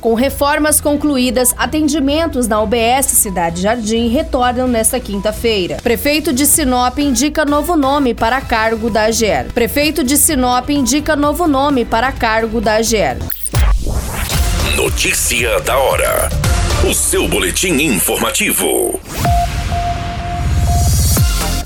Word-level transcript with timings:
Com 0.00 0.14
reformas 0.14 0.80
concluídas, 0.80 1.54
atendimentos 1.56 2.46
na 2.46 2.60
UBS 2.60 3.06
Cidade 3.06 3.62
Jardim 3.62 4.08
retornam 4.08 4.68
nesta 4.68 5.00
quinta-feira. 5.00 5.78
Prefeito 5.82 6.32
de 6.32 6.46
Sinop 6.46 6.98
indica 6.98 7.44
novo 7.44 7.76
nome 7.76 8.14
para 8.14 8.40
cargo 8.40 8.90
da 8.90 9.04
AGER. 9.04 9.46
Prefeito 9.52 10.04
de 10.04 10.16
Sinop 10.16 10.70
indica 10.70 11.16
novo 11.16 11.46
nome 11.46 11.84
para 11.84 12.12
cargo 12.12 12.60
da 12.60 12.74
AGER. 12.74 13.18
Notícia 14.76 15.60
da 15.60 15.76
hora. 15.78 16.28
O 16.88 16.94
seu 16.94 17.26
boletim 17.26 17.72
informativo. 17.82 19.00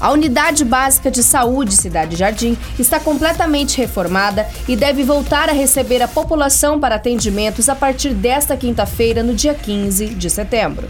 A 0.00 0.10
Unidade 0.12 0.64
Básica 0.64 1.10
de 1.10 1.22
Saúde 1.22 1.76
Cidade 1.76 2.16
Jardim 2.16 2.56
está 2.78 2.98
completamente 2.98 3.76
reformada 3.76 4.48
e 4.66 4.74
deve 4.74 5.04
voltar 5.04 5.50
a 5.50 5.52
receber 5.52 6.00
a 6.00 6.08
população 6.08 6.80
para 6.80 6.94
atendimentos 6.94 7.68
a 7.68 7.74
partir 7.74 8.14
desta 8.14 8.56
quinta-feira, 8.56 9.22
no 9.22 9.34
dia 9.34 9.52
15 9.52 10.06
de 10.06 10.30
setembro. 10.30 10.88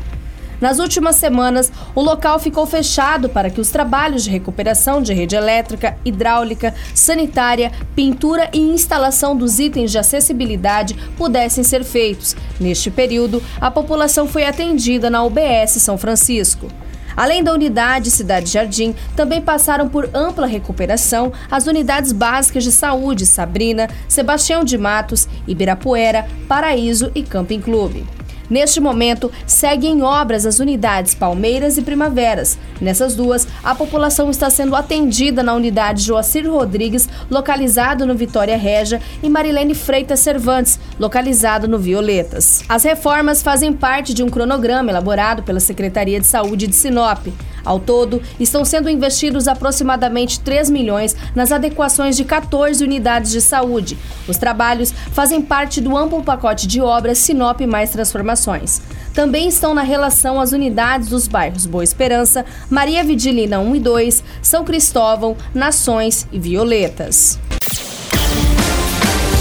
Nas 0.60 0.78
últimas 0.78 1.16
semanas, 1.16 1.72
o 1.92 2.00
local 2.02 2.38
ficou 2.38 2.64
fechado 2.66 3.28
para 3.28 3.50
que 3.50 3.60
os 3.60 3.70
trabalhos 3.70 4.22
de 4.22 4.30
recuperação 4.30 5.02
de 5.02 5.12
rede 5.12 5.34
elétrica, 5.34 5.96
hidráulica, 6.04 6.72
sanitária, 6.94 7.72
pintura 7.96 8.48
e 8.52 8.60
instalação 8.60 9.34
dos 9.34 9.58
itens 9.58 9.90
de 9.90 9.98
acessibilidade 9.98 10.94
pudessem 11.16 11.64
ser 11.64 11.82
feitos. 11.82 12.36
Neste 12.60 12.92
período, 12.92 13.42
a 13.60 13.72
população 13.72 14.28
foi 14.28 14.44
atendida 14.44 15.10
na 15.10 15.24
UBS 15.24 15.82
São 15.82 15.98
Francisco. 15.98 16.68
Além 17.16 17.42
da 17.42 17.52
unidade 17.52 18.10
Cidade 18.10 18.50
Jardim, 18.50 18.94
também 19.16 19.40
passaram 19.40 19.88
por 19.88 20.08
ampla 20.14 20.46
recuperação 20.46 21.32
as 21.50 21.66
unidades 21.66 22.12
básicas 22.12 22.64
de 22.64 22.72
saúde 22.72 23.26
Sabrina, 23.26 23.88
Sebastião 24.08 24.64
de 24.64 24.76
Matos, 24.78 25.28
Ibirapuera, 25.46 26.26
Paraíso 26.48 27.10
e 27.14 27.22
Camping 27.22 27.60
Clube. 27.60 28.19
Neste 28.50 28.80
momento, 28.80 29.30
seguem 29.46 30.02
obras 30.02 30.44
as 30.44 30.58
unidades 30.58 31.14
Palmeiras 31.14 31.78
e 31.78 31.82
Primaveras. 31.82 32.58
Nessas 32.80 33.14
duas, 33.14 33.46
a 33.62 33.74
população 33.74 34.28
está 34.28 34.50
sendo 34.50 34.74
atendida 34.74 35.42
na 35.42 35.54
unidade 35.54 36.02
Joacir 36.02 36.50
Rodrigues, 36.50 37.08
localizado 37.30 38.04
no 38.04 38.16
Vitória 38.16 38.56
Regia, 38.56 39.00
e 39.22 39.28
Marilene 39.28 39.74
Freitas 39.74 40.18
Cervantes, 40.18 40.80
localizado 40.98 41.68
no 41.68 41.78
Violetas. 41.78 42.64
As 42.68 42.82
reformas 42.82 43.40
fazem 43.42 43.72
parte 43.72 44.12
de 44.12 44.24
um 44.24 44.28
cronograma 44.28 44.90
elaborado 44.90 45.44
pela 45.44 45.60
Secretaria 45.60 46.18
de 46.18 46.26
Saúde 46.26 46.66
de 46.66 46.74
Sinop. 46.74 47.28
Ao 47.64 47.78
todo, 47.78 48.22
estão 48.38 48.64
sendo 48.64 48.88
investidos 48.88 49.48
aproximadamente 49.48 50.40
3 50.40 50.70
milhões 50.70 51.16
nas 51.34 51.52
adequações 51.52 52.16
de 52.16 52.24
14 52.24 52.82
unidades 52.82 53.30
de 53.30 53.40
saúde. 53.40 53.98
Os 54.28 54.36
trabalhos 54.36 54.92
fazem 55.12 55.42
parte 55.42 55.80
do 55.80 55.96
amplo 55.96 56.22
pacote 56.22 56.66
de 56.66 56.80
obras 56.80 57.18
Sinop 57.18 57.60
Mais 57.62 57.90
Transformações. 57.90 58.80
Também 59.14 59.48
estão 59.48 59.74
na 59.74 59.82
relação 59.82 60.40
as 60.40 60.52
unidades 60.52 61.08
dos 61.08 61.26
bairros 61.26 61.66
Boa 61.66 61.84
Esperança, 61.84 62.44
Maria 62.68 63.02
Vidilina 63.02 63.58
1 63.58 63.76
e 63.76 63.80
2, 63.80 64.24
São 64.40 64.64
Cristóvão, 64.64 65.36
Nações 65.54 66.26
e 66.30 66.38
Violetas. 66.38 67.38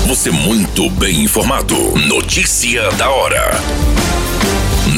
Você 0.08 0.32
muito 0.32 0.90
bem 0.90 1.24
informado. 1.24 1.76
Notícia 2.08 2.90
da 2.94 3.12
hora 3.12 3.99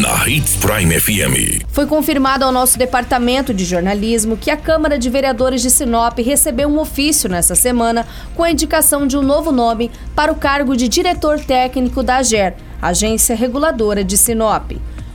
na 0.01 0.27
Hits 0.27 0.55
Prime 0.55 0.99
FM. 0.99 1.63
Foi 1.67 1.85
confirmado 1.85 2.43
ao 2.43 2.51
nosso 2.51 2.75
departamento 2.75 3.53
de 3.53 3.63
jornalismo 3.63 4.35
que 4.35 4.49
a 4.49 4.57
Câmara 4.57 4.97
de 4.97 5.07
Vereadores 5.11 5.61
de 5.61 5.69
Sinop 5.69 6.17
recebeu 6.17 6.67
um 6.67 6.79
ofício 6.79 7.29
nessa 7.29 7.53
semana 7.53 8.07
com 8.35 8.41
a 8.41 8.49
indicação 8.49 9.05
de 9.05 9.15
um 9.15 9.21
novo 9.21 9.51
nome 9.51 9.91
para 10.15 10.31
o 10.31 10.35
cargo 10.35 10.75
de 10.75 10.87
diretor 10.87 11.39
técnico 11.39 12.01
da 12.01 12.15
AGER, 12.15 12.55
Agência 12.81 13.35
Reguladora 13.35 14.03
de 14.03 14.17
Sinop. 14.17 14.71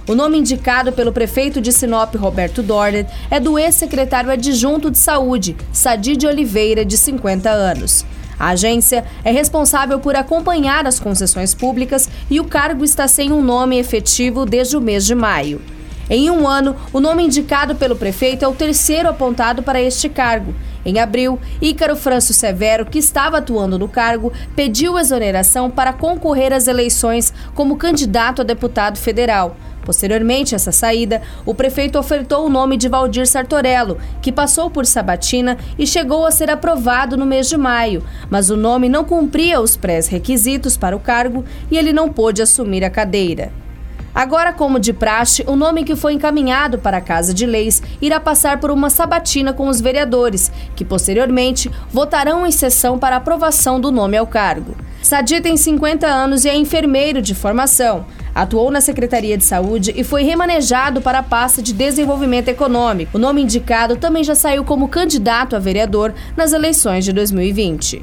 O 0.09 0.15
nome 0.15 0.39
indicado 0.39 0.93
pelo 0.93 1.13
prefeito 1.13 1.61
de 1.61 1.73
Sinop, 1.73 2.15
Roberto 2.15 2.63
Dorner, 2.63 3.07
é 3.29 3.41
do 3.41 3.59
ex-secretário 3.59 4.31
adjunto 4.31 4.89
de 4.89 4.99
saúde, 4.99 5.57
Sadi 5.73 6.17
de 6.17 6.29
Oliveira, 6.29 6.85
de 6.85 6.97
50 6.97 7.51
anos. 7.51 8.07
A 8.39 8.49
agência 8.49 9.05
é 9.25 9.31
responsável 9.31 9.99
por 9.99 10.15
acompanhar 10.15 10.87
as 10.87 11.01
concessões 11.01 11.55
públicas 11.55 12.09
e 12.31 12.39
o 12.39 12.45
cargo 12.45 12.85
está 12.85 13.09
sem 13.09 13.33
um 13.33 13.43
nome 13.43 13.79
efetivo 13.79 14.45
desde 14.45 14.77
o 14.77 14.81
mês 14.81 15.05
de 15.07 15.15
maio. 15.15 15.61
Em 16.09 16.31
um 16.31 16.47
ano, 16.47 16.77
o 16.93 17.01
nome 17.01 17.25
indicado 17.25 17.75
pelo 17.75 17.97
prefeito 17.97 18.45
é 18.45 18.49
o 18.49 18.55
terceiro 18.55 19.09
apontado 19.09 19.63
para 19.63 19.81
este 19.81 20.09
cargo. 20.09 20.55
Em 20.87 21.01
abril, 21.01 21.41
Ícaro 21.61 21.97
Franço 21.97 22.33
Severo, 22.33 22.87
que 22.87 23.01
estava 23.01 23.39
atuando 23.39 23.77
no 23.77 23.89
cargo, 23.89 24.33
pediu 24.55 24.97
exoneração 24.97 25.69
para 25.69 25.93
concorrer 25.93 26.53
às 26.53 26.69
eleições 26.69 27.35
como 27.57 27.77
candidato 27.77 28.41
a 28.41 28.45
deputado 28.45 28.97
federal. 28.97 29.57
Posteriormente 29.85 30.55
a 30.55 30.57
essa 30.57 30.71
saída, 30.71 31.23
o 31.45 31.53
prefeito 31.53 31.99
ofertou 31.99 32.47
o 32.47 32.49
nome 32.49 32.77
de 32.77 32.89
Valdir 32.89 33.27
Sartorello, 33.27 33.99
que 34.23 34.31
passou 34.31 34.71
por 34.71 34.87
Sabatina 34.87 35.59
e 35.77 35.85
chegou 35.89 36.25
a 36.25 36.31
ser 36.31 36.51
aprovado 36.51 37.17
no 37.17 37.27
mês 37.27 37.49
de 37.49 37.57
maio, 37.57 38.05
mas 38.31 38.49
o 38.49 38.57
nome 38.57 38.89
não 38.89 39.03
cumpria 39.03 39.61
os 39.61 39.77
pré-requisitos 39.77 40.77
para 40.77 40.97
o 40.97 41.01
cargo 41.01 41.45
e 41.69 41.77
ele 41.77 41.93
não 41.93 42.09
pôde 42.09 42.43
assumir 42.43 42.85
a 42.85 42.91
cadeira. 42.91 43.66
Agora, 44.17 44.51
como 44.51 44.81
de 44.81 44.95
praxe, 44.95 45.45
o 45.47 45.55
nome 45.55 45.85
que 45.85 45.95
foi 45.95 46.15
encaminhado 46.15 46.79
para 46.79 46.97
a 46.97 47.03
Casa 47.03 47.35
de 47.35 47.45
Leis 47.45 47.83
irá 48.01 48.19
passar 48.19 48.59
por 48.59 48.71
uma 48.71 48.89
sabatina 48.89 49.53
com 49.53 49.69
os 49.69 49.79
vereadores, 49.79 50.51
que 50.75 50.87
posteriormente 50.87 51.71
votarão 51.93 52.47
em 52.47 52.51
sessão 52.51 52.99
para 52.99 53.17
aprovação 53.17 53.79
do 53.79 53.93
nome 53.93 54.17
ao 54.17 54.27
cargo. 54.27 54.75
Sadi 55.03 55.43
tem 55.43 55.55
50 55.55 56.07
anos 56.07 56.47
e 56.47 56.49
é 56.49 56.57
enfermeiro 56.57 57.21
de 57.21 57.35
formação. 57.35 58.07
Atuou 58.35 58.71
na 58.71 58.81
Secretaria 58.81 59.37
de 59.37 59.45
Saúde 59.45 59.93
e 59.95 60.03
foi 60.03 60.23
remanejado 60.23 61.03
para 61.03 61.19
a 61.19 61.23
pasta 61.23 61.61
de 61.61 61.75
Desenvolvimento 61.75 62.49
Econômico. 62.49 63.19
O 63.19 63.21
nome 63.21 63.43
indicado 63.43 63.97
também 63.97 64.25
já 64.25 64.35
saiu 64.35 64.65
como 64.65 64.89
candidato 64.89 65.55
a 65.55 65.59
vereador 65.59 66.15
nas 66.35 66.55
eleições 66.55 67.05
de 67.05 67.13
2020. 67.13 68.03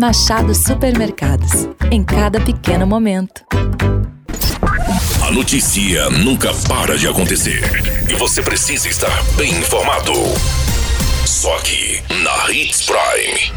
Machado 0.00 0.54
Supermercados. 0.54 1.68
Em 1.90 2.02
cada 2.02 2.40
pequeno 2.40 2.86
momento. 2.86 3.44
A 5.22 5.30
notícia 5.30 6.08
nunca 6.08 6.54
para 6.66 6.96
de 6.96 7.06
acontecer. 7.06 7.60
E 8.08 8.14
você 8.14 8.40
precisa 8.40 8.88
estar 8.88 9.22
bem 9.36 9.50
informado. 9.50 10.14
Só 11.26 11.54
aqui, 11.58 12.02
na 12.22 12.50
Hits 12.50 12.86
Prime. 12.86 13.52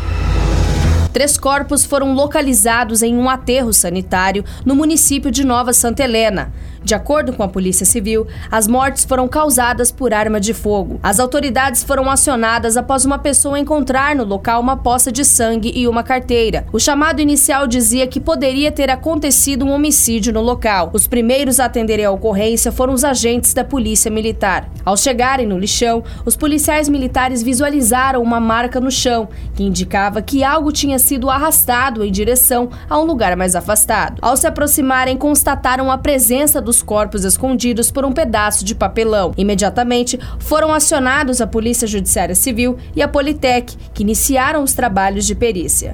Três 1.13 1.37
corpos 1.37 1.85
foram 1.85 2.13
localizados 2.13 3.01
em 3.01 3.15
um 3.15 3.29
aterro 3.29 3.71
sanitário 3.71 4.43
no 4.65 4.75
município 4.75 5.31
de 5.31 5.45
Nova 5.45 5.71
Santa 5.71 6.03
Helena. 6.03 6.51
De 6.83 6.93
acordo 6.93 7.31
com 7.31 7.43
a 7.43 7.47
Polícia 7.47 7.85
Civil, 7.85 8.27
as 8.51 8.67
mortes 8.67 9.05
foram 9.05 9.27
causadas 9.27 9.91
por 9.91 10.13
arma 10.13 10.39
de 10.39 10.53
fogo. 10.53 10.99
As 11.01 11.19
autoridades 11.19 11.81
foram 11.81 12.09
acionadas 12.09 12.75
após 12.75 13.05
uma 13.05 13.17
pessoa 13.17 13.57
encontrar 13.57 14.15
no 14.15 14.25
local 14.25 14.59
uma 14.59 14.75
poça 14.75 15.11
de 15.11 15.23
sangue 15.23 15.71
e 15.73 15.87
uma 15.87 16.03
carteira. 16.03 16.65
O 16.73 16.79
chamado 16.79 17.21
inicial 17.21 17.67
dizia 17.67 18.05
que 18.05 18.19
poderia 18.19 18.69
ter 18.71 18.89
acontecido 18.89 19.65
um 19.65 19.71
homicídio 19.71 20.33
no 20.33 20.41
local. 20.41 20.89
Os 20.91 21.07
primeiros 21.07 21.59
a 21.59 21.65
atenderem 21.65 22.05
a 22.05 22.11
ocorrência 22.11 22.71
foram 22.71 22.93
os 22.93 23.05
agentes 23.05 23.53
da 23.53 23.63
Polícia 23.63 24.11
Militar. 24.11 24.69
Ao 24.83 24.97
chegarem 24.97 25.47
no 25.47 25.57
lixão, 25.57 26.03
os 26.25 26.35
policiais 26.35 26.89
militares 26.89 27.41
visualizaram 27.41 28.21
uma 28.21 28.39
marca 28.39 28.81
no 28.81 28.91
chão, 28.91 29.29
que 29.55 29.63
indicava 29.63 30.21
que 30.21 30.43
algo 30.43 30.71
tinha 30.71 30.99
sido 30.99 31.29
arrastado 31.29 32.03
em 32.03 32.11
direção 32.11 32.69
a 32.89 32.99
um 32.99 33.05
lugar 33.05 33.37
mais 33.37 33.55
afastado. 33.55 34.19
Ao 34.21 34.35
se 34.35 34.45
aproximarem, 34.45 35.15
constataram 35.15 35.89
a 35.89 35.97
presença 35.97 36.59
do 36.59 36.72
novos 36.73 36.81
corpos 36.81 37.23
escondidos 37.23 37.91
por 37.91 38.03
um 38.03 38.11
pedaço 38.11 38.65
de 38.65 38.73
papelão. 38.73 39.33
Imediatamente 39.37 40.19
foram 40.39 40.73
acionados 40.73 41.39
a 41.39 41.45
Polícia 41.45 41.87
Judiciária 41.87 42.33
Civil 42.33 42.77
e 42.95 43.01
a 43.01 43.07
Politec, 43.07 43.75
que 43.93 44.01
iniciaram 44.01 44.63
os 44.63 44.73
trabalhos 44.73 45.25
de 45.25 45.35
perícia. 45.35 45.93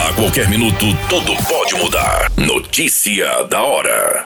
A 0.00 0.14
qualquer 0.14 0.48
minuto, 0.48 0.86
tudo 1.08 1.32
pode 1.48 1.74
mudar. 1.74 2.30
Notícia 2.36 3.44
da 3.44 3.62
hora. 3.62 4.24